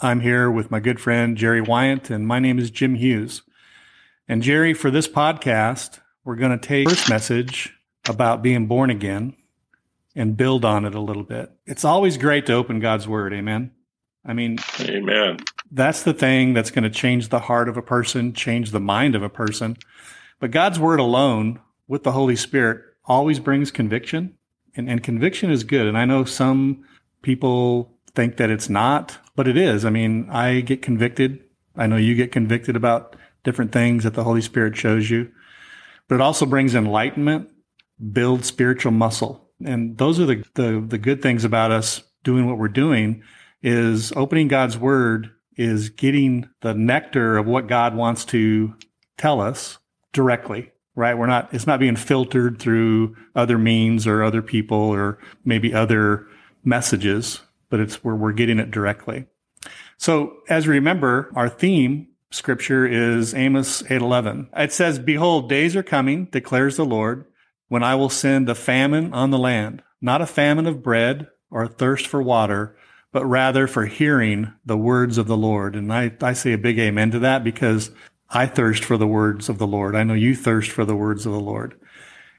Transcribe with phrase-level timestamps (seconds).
[0.00, 3.42] I'm here with my good friend Jerry Wyant, and my name is Jim Hughes.
[4.28, 7.74] And Jerry, for this podcast, we're going to take first message
[8.08, 9.34] about being born again
[10.14, 11.50] and build on it a little bit.
[11.66, 13.32] It's always great to open God's word.
[13.32, 13.72] Amen.
[14.24, 15.38] I mean, amen.
[15.72, 19.16] That's the thing that's going to change the heart of a person, change the mind
[19.16, 19.76] of a person.
[20.38, 24.36] But God's word alone with the Holy Spirit always brings conviction
[24.76, 25.88] and, and conviction is good.
[25.88, 26.84] And I know some
[27.22, 29.84] people think that it's not, but it is.
[29.84, 31.42] I mean, I get convicted.
[31.76, 35.30] I know you get convicted about different things that the Holy Spirit shows you,
[36.08, 37.50] but it also brings enlightenment,
[38.12, 39.48] builds spiritual muscle.
[39.64, 43.22] And those are the, the, the good things about us doing what we're doing
[43.62, 48.74] is opening God's word is getting the nectar of what God wants to
[49.16, 49.78] tell us
[50.12, 51.18] directly, right?
[51.18, 56.26] We're not, it's not being filtered through other means or other people or maybe other
[56.64, 57.40] messages,
[57.70, 59.26] but it's where we're getting it directly.
[59.96, 64.48] So as you remember, our theme scripture is Amos 8:11.
[64.56, 67.24] It says, "Behold, days are coming, declares the Lord,
[67.68, 71.62] when I will send a famine on the land, not a famine of bread or
[71.62, 72.76] a thirst for water,
[73.12, 75.74] but rather for hearing the words of the Lord.
[75.74, 77.90] And I, I say a big amen to that because
[78.30, 79.96] I thirst for the words of the Lord.
[79.96, 81.78] I know you thirst for the words of the Lord.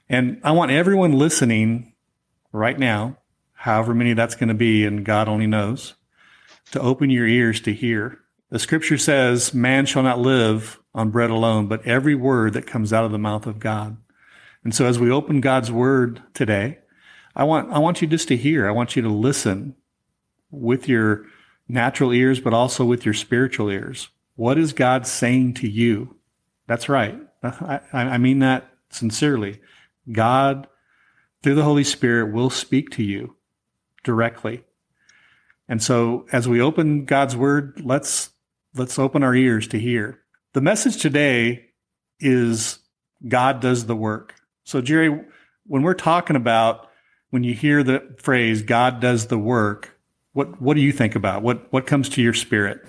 [0.08, 1.94] And I want everyone listening
[2.52, 3.18] right now,
[3.60, 5.96] however many that's going to be, and God only knows,
[6.72, 8.20] to open your ears to hear.
[8.52, 12.94] The scripture says, man shall not live on bread alone, but every word that comes
[12.94, 13.98] out of the mouth of God.
[14.64, 16.80] And so as we open God's word today,
[17.36, 18.66] I want, I want you just to hear.
[18.66, 19.76] I want you to listen
[20.52, 21.26] with your
[21.68, 24.08] natural ears, but also with your spiritual ears.
[24.38, 26.16] What is God saying to you?
[26.66, 27.20] That's right.
[27.44, 29.60] I, I mean that sincerely.
[30.10, 30.68] God,
[31.44, 33.36] through the Holy Spirit, will speak to you
[34.04, 34.64] directly.
[35.68, 38.32] And so as we open God's word, let's,
[38.76, 40.20] let's open our ears to hear.
[40.54, 41.68] The message today
[42.20, 42.80] is
[43.28, 44.36] God does the work.
[44.64, 45.26] So Jerry,
[45.66, 46.90] when we're talking about
[47.30, 49.98] when you hear the phrase God does the work,
[50.34, 51.44] what what do you think about?
[51.44, 52.86] What what comes to your spirit?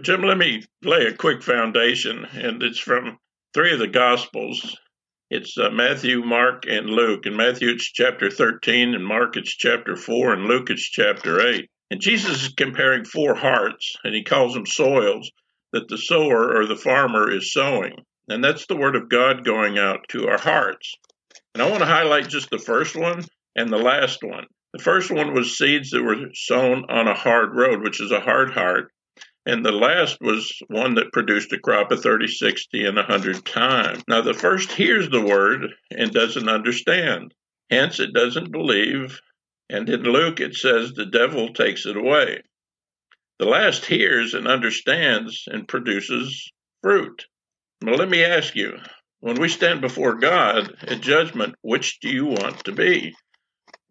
[0.00, 3.18] Jim, let me lay a quick foundation, and it's from
[3.54, 4.76] three of the Gospels.
[5.34, 7.24] It's uh, Matthew, Mark, and Luke.
[7.24, 11.70] In Matthew, it's chapter 13, and Mark, it's chapter 4, and Luke, it's chapter 8.
[11.90, 15.30] And Jesus is comparing four hearts, and he calls them soils
[15.72, 17.94] that the sower or the farmer is sowing.
[18.28, 20.96] And that's the word of God going out to our hearts.
[21.54, 23.24] And I want to highlight just the first one
[23.56, 24.44] and the last one.
[24.74, 28.20] The first one was seeds that were sown on a hard road, which is a
[28.20, 28.92] hard heart.
[29.44, 34.02] And the last was one that produced a crop of 30, 60, and 100 times.
[34.06, 37.34] Now, the first hears the word and doesn't understand.
[37.70, 39.20] Hence, it doesn't believe.
[39.68, 42.42] And in Luke, it says the devil takes it away.
[43.38, 47.26] The last hears and understands and produces fruit.
[47.82, 48.78] Well, let me ask you
[49.20, 53.14] when we stand before God at judgment, which do you want to be?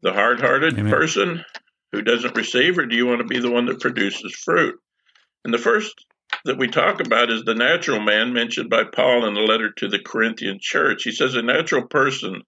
[0.01, 1.43] the hard hearted person
[1.91, 4.79] who doesn't receive, or do you want to be the one that produces fruit?
[5.43, 5.93] And the first
[6.45, 9.87] that we talk about is the natural man mentioned by Paul in the letter to
[9.87, 11.03] the Corinthian church.
[11.03, 12.41] He says, A natural person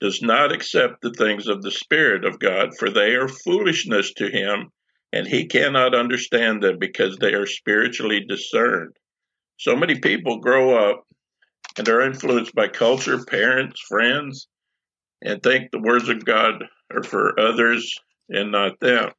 [0.00, 4.30] does not accept the things of the Spirit of God, for they are foolishness to
[4.30, 4.70] him,
[5.12, 8.96] and he cannot understand them because they are spiritually discerned.
[9.58, 11.04] So many people grow up
[11.76, 14.48] and are influenced by culture, parents, friends,
[15.22, 17.94] and think the words of God are for others
[18.28, 19.10] and not them.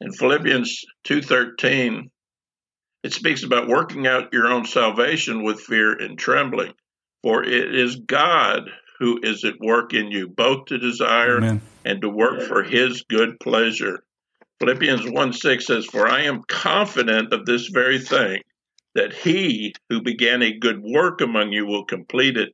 [0.00, 2.10] In Philippians 2:13,
[3.02, 6.72] it speaks about working out your own salvation with fear and trembling,
[7.22, 11.60] for it is God who is at work in you, both to desire Amen.
[11.84, 14.02] and to work for his good pleasure.
[14.58, 18.42] Philippians 1 6 says, For I am confident of this very thing,
[18.94, 22.52] that he who began a good work among you will complete it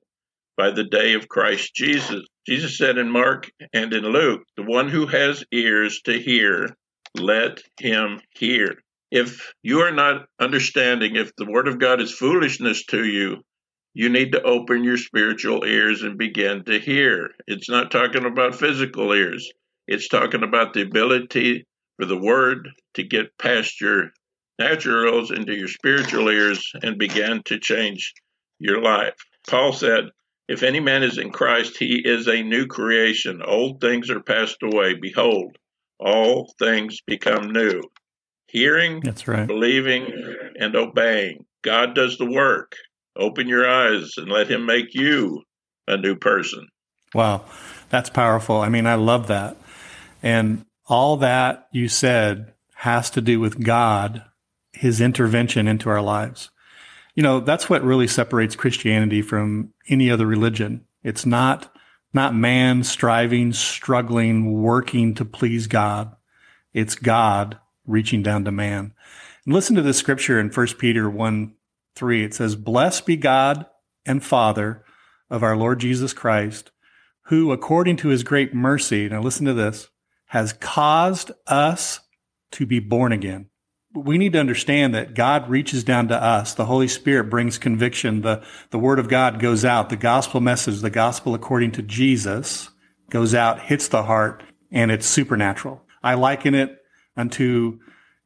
[0.56, 2.24] by the day of Christ Jesus.
[2.46, 6.76] Jesus said in Mark and in Luke, The one who has ears to hear,
[7.16, 8.76] let him hear.
[9.10, 13.42] If you are not understanding, if the Word of God is foolishness to you,
[13.94, 17.30] you need to open your spiritual ears and begin to hear.
[17.46, 19.50] It's not talking about physical ears,
[19.86, 21.66] it's talking about the ability
[21.96, 24.10] for the Word to get past your
[24.58, 28.12] natural ears into your spiritual ears and begin to change
[28.58, 29.14] your life.
[29.48, 30.06] Paul said,
[30.48, 33.42] if any man is in Christ, he is a new creation.
[33.42, 34.94] Old things are passed away.
[34.94, 35.56] Behold,
[35.98, 37.82] all things become new.
[38.56, 39.46] Hearing, That's right.
[39.46, 40.10] believing,
[40.58, 41.44] and obeying.
[41.60, 42.72] God does the work.
[43.14, 45.42] Open your eyes and let him make you
[45.86, 46.66] a new person.
[47.12, 47.44] Wow.
[47.90, 48.56] That's powerful.
[48.62, 49.58] I mean, I love that.
[50.22, 54.24] And all that you said has to do with God
[54.72, 56.48] his intervention into our lives.
[57.14, 60.86] You know, that's what really separates Christianity from any other religion.
[61.02, 61.74] It's not,
[62.14, 66.16] not man striving, struggling, working to please God.
[66.72, 68.92] It's God reaching down to man.
[69.44, 71.54] And listen to this scripture in 1 Peter 1
[71.94, 72.24] 3.
[72.24, 73.66] It says, Blessed be God
[74.04, 74.84] and Father
[75.30, 76.70] of our Lord Jesus Christ,
[77.26, 79.88] who according to his great mercy, now listen to this,
[80.26, 82.00] has caused us
[82.52, 83.48] to be born again.
[83.94, 86.52] We need to understand that God reaches down to us.
[86.52, 88.20] The Holy Spirit brings conviction.
[88.20, 89.88] The, the word of God goes out.
[89.88, 92.68] The gospel message, the gospel according to Jesus
[93.08, 95.82] goes out, hits the heart, and it's supernatural.
[96.02, 96.78] I liken it
[97.16, 97.78] unto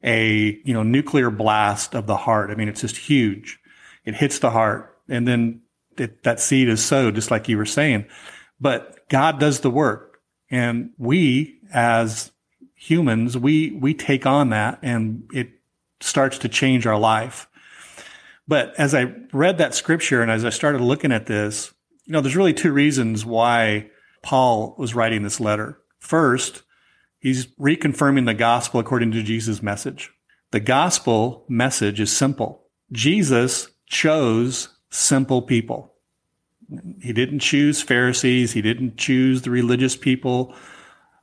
[0.03, 2.51] a, you know, nuclear blast of the heart.
[2.51, 3.59] I mean, it's just huge.
[4.05, 5.63] It hits the heart and then
[5.99, 8.07] it, that seed is sowed, just like you were saying.
[8.61, 10.21] But God does the work
[10.51, 12.33] and we as
[12.75, 15.51] humans, we, we take on that and it
[16.01, 17.47] starts to change our life.
[18.49, 21.73] But as I read that scripture and as I started looking at this,
[22.05, 23.91] you know, there's really two reasons why
[24.23, 25.79] Paul was writing this letter.
[25.99, 26.63] First,
[27.21, 30.11] he's reconfirming the gospel according to Jesus' message.
[30.51, 32.67] The gospel message is simple.
[32.91, 35.95] Jesus chose simple people.
[37.01, 38.53] He didn't choose Pharisees.
[38.53, 40.55] He didn't choose the religious people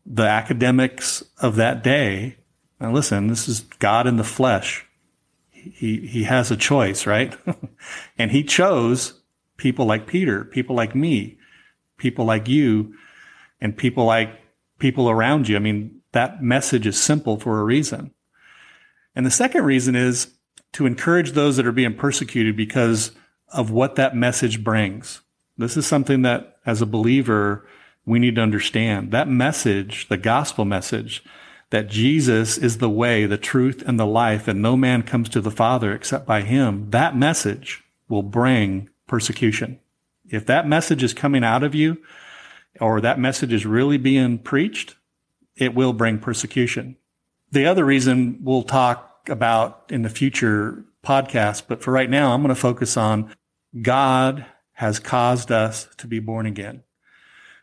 [0.08, 2.38] the academics of that day.
[2.80, 4.86] Now listen, this is God in the flesh.
[5.52, 7.36] He, he has a choice, right?
[8.18, 9.22] and he chose
[9.58, 11.38] people like Peter, people like me,
[11.98, 12.94] people like you,
[13.60, 14.40] and people like
[14.80, 15.56] people around you.
[15.56, 18.12] I mean, that message is simple for a reason.
[19.16, 20.32] And the second reason is
[20.74, 23.12] to encourage those that are being persecuted because
[23.50, 25.22] of what that message brings.
[25.58, 27.68] This is something that as a believer,
[28.06, 31.24] we need to understand that message, the gospel message,
[31.70, 35.42] that Jesus is the way, the truth, and the life, and no man comes to
[35.42, 39.80] the Father except by him, that message will bring persecution.
[40.30, 41.98] If that message is coming out of you,
[42.80, 44.96] or that message is really being preached,
[45.56, 46.98] it will bring persecution.
[47.52, 52.42] The other reason we'll talk about in the future podcast, but for right now, I'm
[52.42, 53.34] going to focus on
[53.82, 56.84] God has caused us to be born again.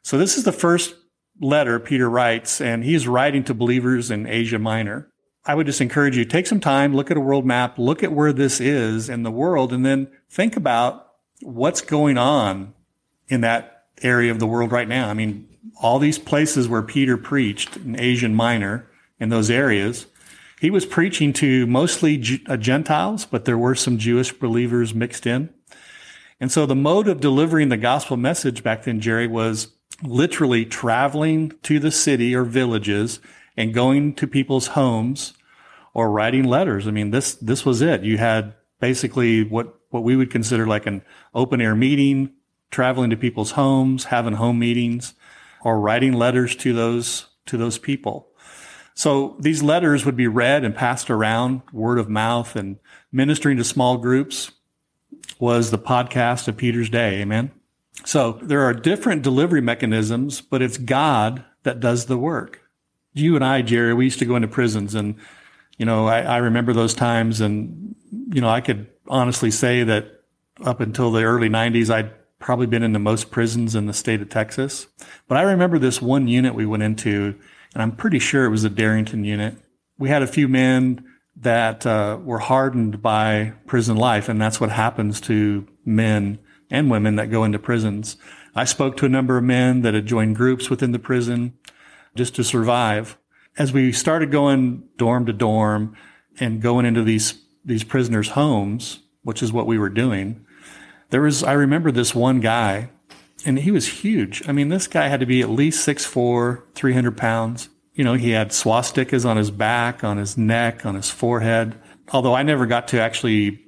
[0.03, 0.95] So this is the first
[1.41, 5.11] letter Peter writes, and he's writing to believers in Asia Minor.
[5.45, 8.13] I would just encourage you, take some time, look at a world map, look at
[8.13, 11.07] where this is in the world, and then think about
[11.43, 12.75] what's going on
[13.29, 15.09] in that area of the world right now.
[15.09, 15.49] I mean,
[15.81, 18.89] all these places where Peter preached in Asia Minor,
[19.19, 20.07] in those areas,
[20.61, 25.53] he was preaching to mostly uh, Gentiles, but there were some Jewish believers mixed in.
[26.41, 29.69] And so the mode of delivering the gospel message back then, Jerry, was
[30.03, 33.21] literally traveling to the city or villages
[33.57, 35.35] and going to people's homes
[35.93, 36.89] or writing letters.
[36.89, 38.03] I mean, this, this was it.
[38.03, 41.03] You had basically what, what we would consider like an
[41.35, 42.33] open air meeting,
[42.75, 45.15] traveling to people's homes, having home meetings
[45.63, 48.29] or writing letters to those, to those people.
[48.95, 52.79] So these letters would be read and passed around word of mouth and
[53.11, 54.51] ministering to small groups
[55.39, 57.21] was the podcast of Peter's day.
[57.21, 57.51] Amen.
[58.05, 62.61] So there are different delivery mechanisms, but it's God that does the work.
[63.13, 65.15] You and I, Jerry, we used to go into prisons and,
[65.79, 67.95] you know, I, I remember those times and,
[68.33, 70.23] you know, I could honestly say that
[70.65, 72.13] up until the early nineties, I'd
[72.45, 74.87] probably been into most prisons in the state of Texas.
[75.27, 77.35] But I remember this one unit we went into,
[77.73, 79.57] and I'm pretty sure it was a Darrington unit.
[79.99, 84.71] We had a few men that uh, were hardened by prison life, and that's what
[84.71, 86.39] happens to men
[86.71, 88.19] and women that go into prisons.
[88.55, 91.55] I spoke to a number of men that had joined groups within the prison
[92.15, 93.17] just to survive.
[93.57, 95.97] As we started going dorm to dorm
[96.39, 100.45] and going into these, these prisoners' homes, which is what we were doing,
[101.15, 102.91] there was, I remember this one guy
[103.47, 104.43] and he was huge.
[104.49, 107.69] I mean, this guy had to be at least 6'4", 300 pounds.
[107.93, 111.77] You know, he had swastikas on his back, on his neck, on his forehead.
[112.13, 113.65] Although I never got to actually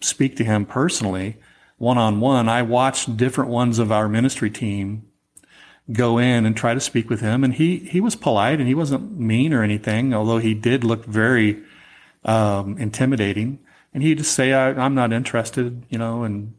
[0.00, 1.38] speak to him personally,
[1.78, 5.04] one on one, I watched different ones of our ministry team
[5.90, 7.42] go in and try to speak with him.
[7.42, 11.04] And he, he was polite and he wasn't mean or anything, although he did look
[11.06, 11.60] very,
[12.24, 13.58] um, intimidating.
[13.92, 16.54] And he'd just say, I, am not interested, you know, and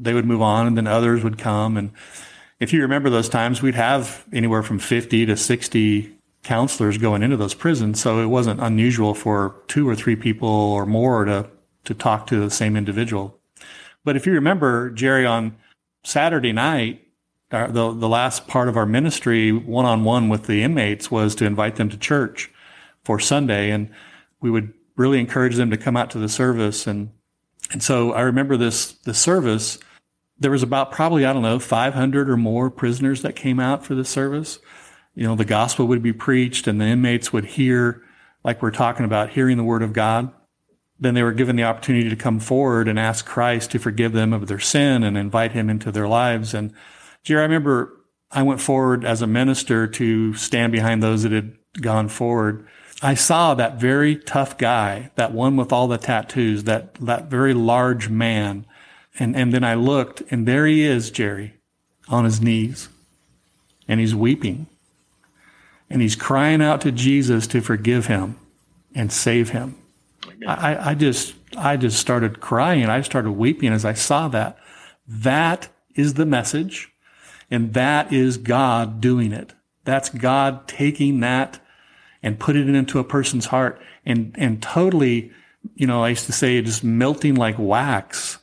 [0.00, 1.76] they would move on and then others would come.
[1.76, 1.92] And
[2.60, 7.36] if you remember those times, we'd have anywhere from 50 to 60 counselors going into
[7.36, 8.00] those prisons.
[8.00, 11.48] So it wasn't unusual for two or three people or more to,
[11.84, 13.38] to talk to the same individual.
[14.04, 15.56] But if you remember, Jerry, on
[16.04, 17.04] Saturday night,
[17.50, 21.34] uh, the, the last part of our ministry one on one with the inmates was
[21.36, 22.50] to invite them to church
[23.04, 23.70] for Sunday.
[23.70, 23.90] And
[24.40, 26.86] we would really encourage them to come out to the service.
[26.86, 27.10] And,
[27.70, 29.78] and so I remember this, the service,
[30.38, 33.94] there was about probably, I don't know, 500 or more prisoners that came out for
[33.94, 34.58] the service.
[35.14, 38.02] You know, the gospel would be preached and the inmates would hear,
[38.44, 40.32] like we're talking about, hearing the word of God.
[41.00, 44.32] Then they were given the opportunity to come forward and ask Christ to forgive them
[44.32, 46.54] of their sin and invite him into their lives.
[46.54, 46.72] And
[47.22, 47.98] Jerry, I remember
[48.30, 52.66] I went forward as a minister to stand behind those that had gone forward.
[53.00, 57.54] I saw that very tough guy, that one with all the tattoos, that, that very
[57.54, 58.66] large man.
[59.18, 61.54] And, and then I looked and there he is, Jerry,
[62.08, 62.88] on his knees
[63.86, 64.66] and he's weeping
[65.88, 68.36] and he's crying out to Jesus to forgive him
[68.94, 69.76] and save him.
[70.46, 72.86] I, I just, I just started crying.
[72.86, 74.58] I started weeping as I saw that.
[75.06, 76.90] That is the message.
[77.50, 79.54] And that is God doing it.
[79.84, 81.60] That's God taking that
[82.22, 85.30] and putting it into a person's heart and, and totally,
[85.74, 88.38] you know, I used to say just melting like wax,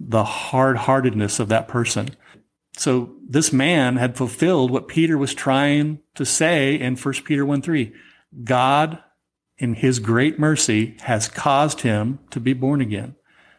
[0.00, 2.10] the hard heartedness of that person.
[2.76, 7.62] So this man had fulfilled what Peter was trying to say in 1 Peter 1
[7.62, 7.92] 3.
[8.44, 9.02] God,
[9.58, 13.16] in his great mercy, has caused him to be born again.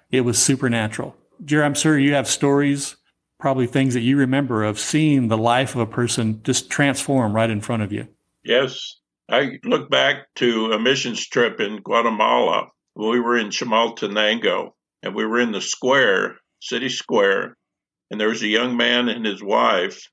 [0.10, 1.16] It was supernatural.
[1.44, 2.96] Jerry, I'm sure you have stories,
[3.40, 7.50] probably things that you remember of seeing the life of a person just transform right
[7.50, 8.08] in front of you.
[8.44, 8.99] Yes.
[9.32, 12.70] I look back to a missions trip in Guatemala.
[12.96, 14.72] We were in Chimaltenango
[15.04, 17.56] and we were in the square, city square,
[18.10, 20.10] and there was a young man and his wife.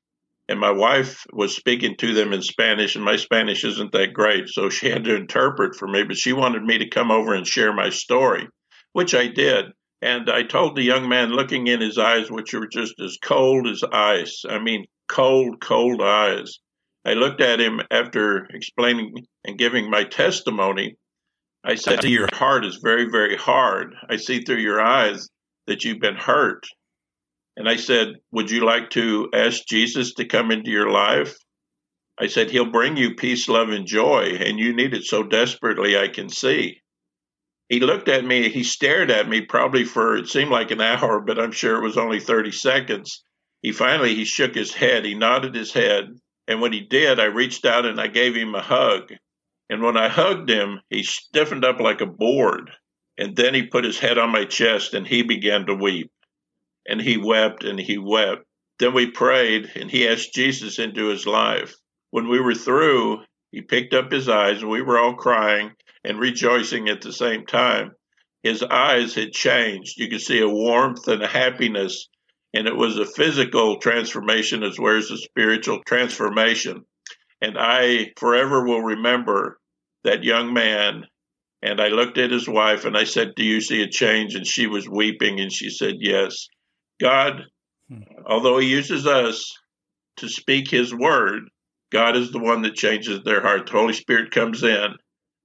[0.48, 4.48] And my wife was speaking to them in Spanish, and my Spanish isn't that great,
[4.48, 6.04] so she had to interpret for me.
[6.04, 8.46] But she wanted me to come over and share my story,
[8.92, 9.72] which I did.
[10.02, 13.66] And I told the young man, looking in his eyes, which were just as cold
[13.66, 16.60] as ice I mean, cold, cold eyes.
[17.06, 20.96] I looked at him after explaining and giving my testimony.
[21.62, 23.94] I said, Your heart is very, very hard.
[24.10, 25.28] I see through your eyes
[25.68, 26.66] that you've been hurt.
[27.56, 31.36] And I said, Would you like to ask Jesus to come into your life?
[32.18, 35.96] I said, He'll bring you peace, love, and joy, and you need it so desperately,
[35.96, 36.80] I can see.
[37.68, 41.20] He looked at me, he stared at me probably for it seemed like an hour,
[41.20, 43.22] but I'm sure it was only 30 seconds.
[43.62, 46.08] He finally he shook his head, he nodded his head,
[46.48, 49.12] and when he did, I reached out and I gave him a hug.
[49.68, 52.70] And when I hugged him, he stiffened up like a board.
[53.18, 56.10] And then he put his head on my chest and he began to weep.
[56.86, 58.44] And he wept and he wept.
[58.78, 61.74] Then we prayed and he asked Jesus into his life.
[62.10, 65.72] When we were through, he picked up his eyes and we were all crying
[66.04, 67.92] and rejoicing at the same time.
[68.42, 69.98] His eyes had changed.
[69.98, 72.08] You could see a warmth and a happiness
[72.56, 76.86] and it was a physical transformation as well as a spiritual transformation.
[77.42, 79.58] And I forever will remember
[80.04, 81.04] that young man.
[81.60, 84.34] And I looked at his wife and I said, Do you see a change?
[84.34, 86.48] And she was weeping and she said, Yes.
[86.98, 87.42] God,
[87.90, 88.00] hmm.
[88.24, 89.52] although He uses us
[90.18, 91.50] to speak His word,
[91.92, 93.66] God is the one that changes their heart.
[93.66, 94.94] The Holy Spirit comes in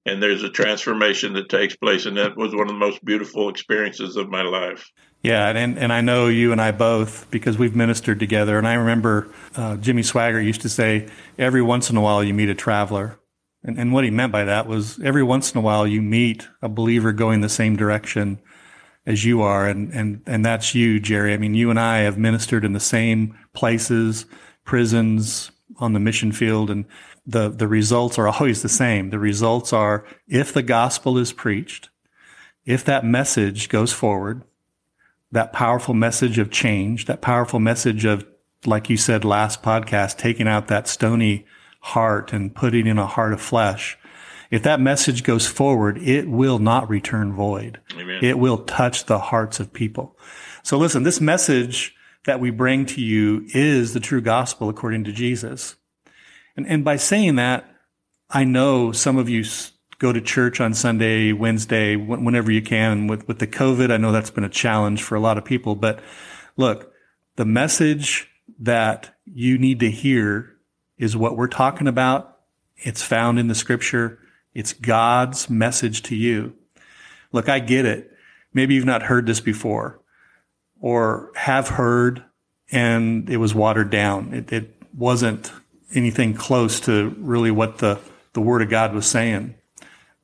[0.06, 2.06] and there's a transformation that takes place.
[2.06, 4.90] And that was one of the most beautiful experiences of my life.
[5.22, 8.58] Yeah, and and I know you and I both because we've ministered together.
[8.58, 12.34] And I remember uh, Jimmy Swaggart used to say, "Every once in a while, you
[12.34, 13.20] meet a traveler,"
[13.64, 16.48] and and what he meant by that was every once in a while you meet
[16.62, 18.40] a believer going the same direction
[19.06, 21.34] as you are, and and and that's you, Jerry.
[21.34, 24.26] I mean, you and I have ministered in the same places,
[24.66, 26.86] prisons, on the mission field, and
[27.28, 29.12] the the results are always the same.
[29.12, 31.92] The results are if the gospel is preached,
[32.66, 34.42] if that message goes forward
[35.32, 38.26] that powerful message of change, that powerful message of,
[38.66, 41.46] like you said last podcast, taking out that stony
[41.80, 43.98] heart and putting in a heart of flesh.
[44.52, 47.80] If that message goes forward, it will not return void.
[47.94, 48.24] Amen.
[48.24, 50.18] It will touch the hearts of people.
[50.64, 51.96] So listen, this message
[52.26, 55.76] that we bring to you is the true gospel according to Jesus.
[56.56, 57.66] And, and by saying that,
[58.30, 59.44] I know some of you
[60.02, 63.06] go to church on Sunday, Wednesday, whenever you can.
[63.06, 65.76] With, with the COVID, I know that's been a challenge for a lot of people,
[65.76, 66.00] but
[66.58, 66.92] look,
[67.36, 68.28] the message
[68.60, 70.58] that you need to hear
[70.98, 72.40] is what we're talking about.
[72.78, 74.18] It's found in the scripture.
[74.56, 76.56] It's God's message to you.
[77.32, 78.12] Look, I get it.
[78.56, 80.02] Maybe you've not heard this before
[80.80, 82.24] or have heard
[82.72, 84.34] and it was watered down.
[84.34, 85.52] It, it wasn't
[85.94, 88.00] anything close to really what the,
[88.34, 89.56] the word of God was saying.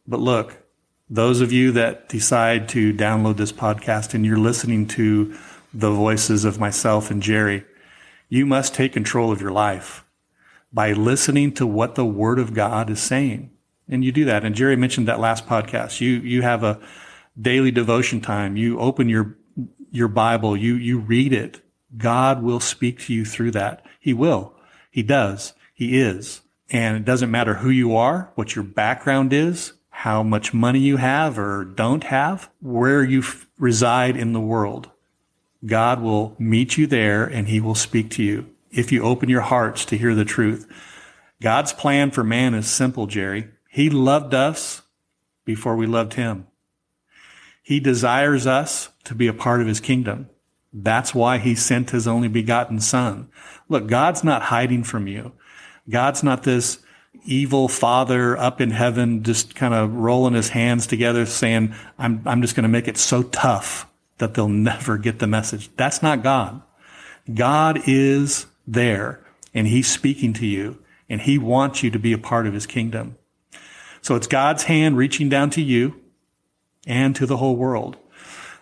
[0.08, 0.64] But look,
[1.10, 5.36] those of you that decide to download this podcast and you're listening to
[5.74, 7.66] the voices of myself and Jerry,
[8.30, 10.04] you must take control of your life
[10.74, 13.52] by listening to what the Word of God is saying.
[13.90, 14.44] and you do that.
[14.44, 16.02] And Jerry mentioned that last podcast.
[16.02, 16.80] You you have a
[17.40, 18.58] daily devotion time.
[18.58, 19.38] You open your
[19.92, 20.58] your Bible.
[20.58, 21.62] You you read it.
[21.96, 23.86] God will speak to you through that.
[24.00, 24.54] He will.
[24.92, 25.54] He does.
[25.74, 26.42] He is.
[26.70, 30.98] And it doesn't matter who you are, what your background is, how much money you
[30.98, 34.92] have or don't have, where you f- reside in the world.
[35.66, 39.42] God will meet you there and he will speak to you if you open your
[39.42, 40.68] hearts to hear the truth.
[41.42, 43.50] God's plan for man is simple, Jerry.
[43.72, 44.84] He loved us
[45.46, 46.46] before we loved him.
[47.63, 50.30] He desires us to be a part of his kingdom.
[50.72, 53.30] That's why he sent his only begotten son.
[53.68, 55.32] Look, God's not hiding from you.
[55.89, 56.84] God's not this
[57.25, 62.41] evil father up in heaven just kind of rolling his hands together saying, I'm, I'm
[62.41, 65.69] just going to make it so tough that they'll never get the message.
[65.75, 66.62] That's not God.
[67.33, 69.19] God is there
[69.53, 70.77] and he's speaking to you
[71.09, 73.17] and he wants you to be a part of his kingdom.
[74.01, 76.01] So it's God's hand reaching down to you
[76.86, 77.97] and to the whole world.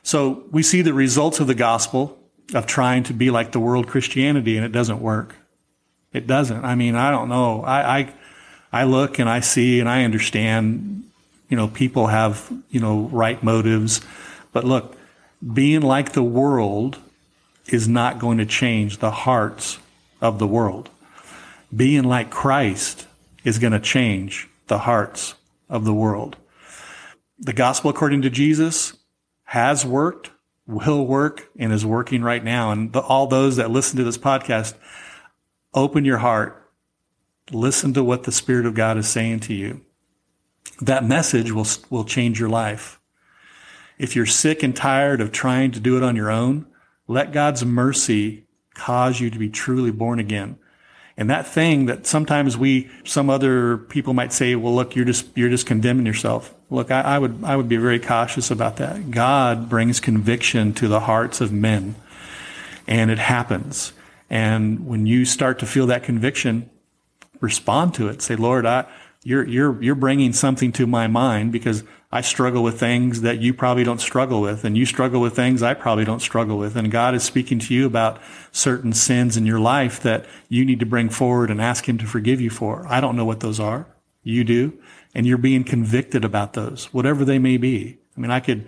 [0.03, 2.17] So we see the results of the gospel
[2.53, 5.35] of trying to be like the world Christianity and it doesn't work.
[6.13, 6.63] It doesn't.
[6.63, 7.61] I mean, I don't know.
[7.63, 8.13] I, I,
[8.75, 11.05] I look and I see and I understand,
[11.47, 14.01] you know, people have, you know, right motives.
[14.51, 14.97] But look,
[15.53, 16.97] being like the world
[17.67, 19.79] is not going to change the hearts
[20.19, 20.89] of the world.
[21.73, 23.07] Being like Christ
[23.45, 25.35] is going to change the hearts
[25.69, 26.35] of the world.
[27.39, 28.97] The gospel according to Jesus
[29.45, 30.31] has worked,
[30.67, 32.73] will work, and is working right now.
[32.73, 34.73] And the, all those that listen to this podcast,
[35.73, 36.61] open your heart.
[37.51, 39.81] Listen to what the Spirit of God is saying to you.
[40.81, 42.99] That message will, will change your life.
[43.97, 46.65] If you're sick and tired of trying to do it on your own,
[47.07, 50.57] let God's mercy cause you to be truly born again.
[51.17, 55.25] And that thing that sometimes we, some other people might say, well, look, you're just,
[55.37, 56.53] you're just condemning yourself.
[56.69, 59.11] Look, I, I would, I would be very cautious about that.
[59.11, 61.95] God brings conviction to the hearts of men
[62.85, 63.93] and it happens.
[64.29, 66.69] And when you start to feel that conviction,
[67.39, 68.21] respond to it.
[68.21, 68.85] Say, Lord, I,
[69.23, 73.53] you're, you're, you're bringing something to my mind because I struggle with things that you
[73.53, 76.77] probably don't struggle with, and you struggle with things I probably don't struggle with.
[76.77, 78.21] And God is speaking to you about
[78.51, 82.05] certain sins in your life that you need to bring forward and ask Him to
[82.05, 82.85] forgive you for.
[82.87, 83.87] I don't know what those are.
[84.23, 84.79] You do.
[85.13, 87.97] And you're being convicted about those, whatever they may be.
[88.15, 88.65] I mean, I could,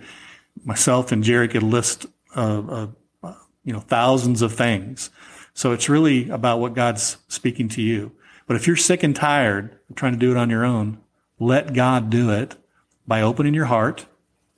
[0.64, 2.04] myself and Jerry could list,
[2.36, 2.88] uh,
[3.22, 5.10] uh, you know, thousands of things.
[5.54, 8.12] So it's really about what God's speaking to you.
[8.48, 10.98] But if you're sick and tired of trying to do it on your own,
[11.38, 12.56] let God do it
[13.06, 14.06] by opening your heart,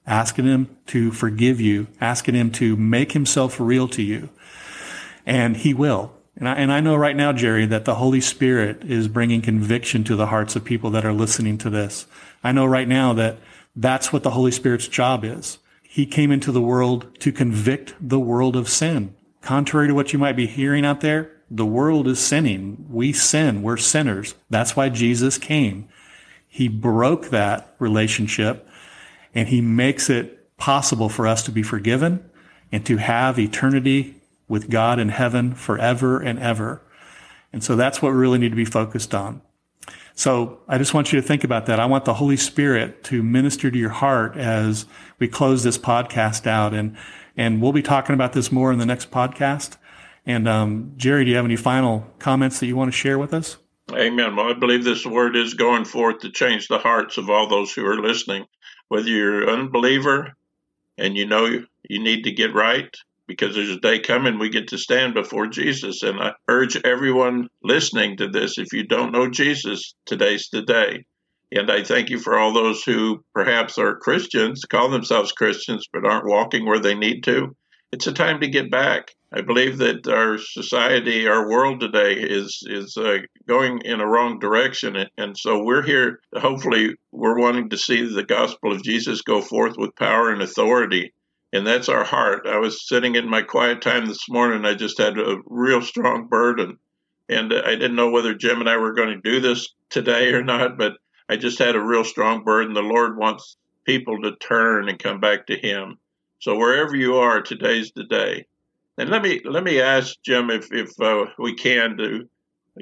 [0.06, 4.30] asking Him to forgive you, asking Him to make Himself real to you.
[5.26, 6.12] And He will.
[6.36, 10.04] And I, and I know right now, Jerry, that the Holy Spirit is bringing conviction
[10.04, 12.06] to the hearts of people that are listening to this.
[12.42, 13.38] I know right now that
[13.74, 15.58] that's what the Holy Spirit's job is.
[15.82, 19.16] He came into the world to convict the world of sin.
[19.42, 22.86] Contrary to what you might be hearing out there, the world is sinning.
[22.88, 23.62] We sin.
[23.62, 24.34] We're sinners.
[24.48, 25.88] That's why Jesus came.
[26.46, 28.68] He broke that relationship
[29.34, 32.28] and he makes it possible for us to be forgiven
[32.70, 34.16] and to have eternity
[34.48, 36.82] with God in heaven forever and ever.
[37.52, 39.42] And so that's what we really need to be focused on.
[40.14, 41.80] So I just want you to think about that.
[41.80, 44.86] I want the Holy Spirit to minister to your heart as
[45.18, 46.74] we close this podcast out.
[46.74, 46.96] And,
[47.36, 49.76] and we'll be talking about this more in the next podcast.
[50.26, 53.34] And um, Jerry, do you have any final comments that you want to share with
[53.34, 53.56] us?
[53.92, 54.36] Amen.
[54.36, 57.72] Well, I believe this word is going forth to change the hearts of all those
[57.72, 58.46] who are listening.
[58.88, 60.36] Whether you're an unbeliever
[60.98, 61.46] and you know
[61.88, 62.94] you need to get right,
[63.30, 66.02] because there's a day coming we get to stand before Jesus.
[66.02, 71.04] And I urge everyone listening to this if you don't know Jesus, today's the day.
[71.52, 76.04] And I thank you for all those who perhaps are Christians, call themselves Christians, but
[76.04, 77.54] aren't walking where they need to.
[77.92, 79.14] It's a time to get back.
[79.32, 84.40] I believe that our society, our world today is is uh, going in a wrong
[84.40, 86.18] direction, and so we're here.
[86.34, 91.12] Hopefully, we're wanting to see the gospel of Jesus go forth with power and authority,
[91.52, 92.48] and that's our heart.
[92.48, 94.64] I was sitting in my quiet time this morning.
[94.64, 96.78] I just had a real strong burden,
[97.28, 100.42] and I didn't know whether Jim and I were going to do this today or
[100.42, 100.94] not, but
[101.28, 102.74] I just had a real strong burden.
[102.74, 105.98] The Lord wants people to turn and come back to Him.
[106.40, 108.46] So wherever you are, today's the day.
[109.00, 112.28] And let me let me ask Jim if if uh, we can to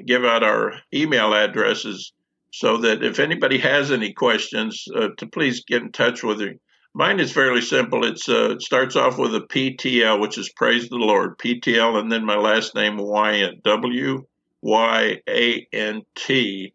[0.05, 2.11] give out our email addresses
[2.51, 6.55] so that if anybody has any questions, uh, to please get in touch with me.
[6.93, 8.03] Mine is fairly simple.
[8.03, 12.11] It's uh, it starts off with a PTL, which is praise the Lord, PTL, and
[12.11, 14.25] then my last name Wyant W
[14.61, 16.73] Y A N T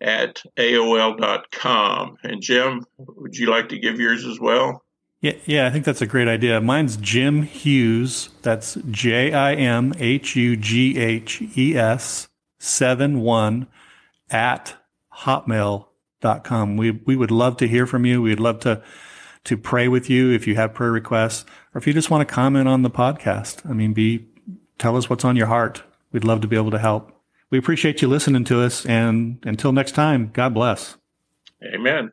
[0.00, 2.16] at AOL.com.
[2.22, 4.85] And Jim, would you like to give yours as well?
[5.20, 6.60] Yeah, yeah, I think that's a great idea.
[6.60, 8.28] Mine's Jim Hughes.
[8.42, 13.66] That's J I M H U G H E S 7 1
[14.30, 14.76] at
[15.20, 16.76] hotmail.com.
[16.76, 18.22] We, we would love to hear from you.
[18.22, 18.82] We'd love to,
[19.44, 22.34] to pray with you if you have prayer requests or if you just want to
[22.34, 23.68] comment on the podcast.
[23.68, 24.28] I mean, be,
[24.78, 25.82] tell us what's on your heart.
[26.12, 27.12] We'd love to be able to help.
[27.50, 28.84] We appreciate you listening to us.
[28.84, 30.96] And until next time, God bless.
[31.74, 32.12] Amen.